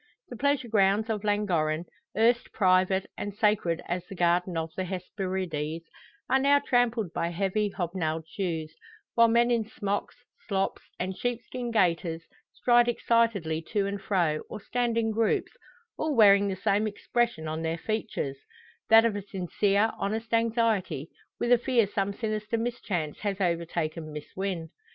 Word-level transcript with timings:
The 0.29 0.35
pleasure 0.35 0.67
grounds 0.67 1.11
of 1.11 1.23
Llangorren, 1.23 1.85
erst 2.17 2.51
private 2.53 3.05
and 3.19 3.35
sacred 3.35 3.83
as 3.87 4.03
the 4.07 4.15
Garden 4.15 4.57
of 4.57 4.73
the 4.75 4.83
Hesperides, 4.83 5.85
are 6.27 6.39
now 6.39 6.57
trampled 6.57 7.13
by 7.13 7.29
heavy, 7.29 7.69
hobnailed 7.69 8.27
shoes; 8.27 8.73
while 9.13 9.27
men 9.27 9.51
in 9.51 9.63
smocks, 9.69 10.15
slops, 10.47 10.81
and 10.99 11.15
sheepskin 11.15 11.69
gaiters, 11.69 12.23
stride 12.51 12.87
excitedly 12.87 13.61
to 13.73 13.85
and 13.85 14.01
fro, 14.01 14.41
or 14.49 14.59
stand 14.59 14.97
in 14.97 15.11
groups, 15.11 15.51
all 15.99 16.15
wearing 16.15 16.47
the 16.47 16.55
same 16.55 16.87
expression 16.87 17.47
on 17.47 17.61
their 17.61 17.77
features 17.77 18.37
that 18.89 19.05
of 19.05 19.15
a 19.15 19.21
sincere, 19.21 19.91
honest 19.99 20.33
anxiety, 20.33 21.09
with 21.39 21.51
a 21.51 21.59
fear 21.59 21.85
some 21.85 22.11
sinister 22.11 22.57
mischance 22.57 23.19
has 23.19 23.39
overtaken 23.39 24.11
Miss 24.11 24.35
Wynn. 24.35 24.71